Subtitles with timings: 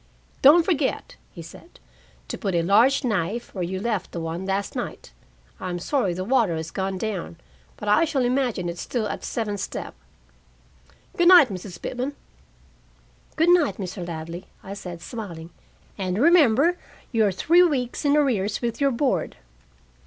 [0.41, 1.79] "Don't forget," he said,
[2.27, 5.11] "to put a large knife where you left the one last night.
[5.59, 7.35] I'm sorry the water has gone down,
[7.77, 9.93] but I shall imagine it still at the seventh step.
[11.15, 11.79] Good night, Mrs.
[11.79, 12.15] Pitman."
[13.35, 14.07] "Good night, Mr.
[14.07, 15.51] Ladley," I said, smiling,
[15.99, 16.79] "and remember,
[17.11, 19.35] you are three weeks in arrears with your board."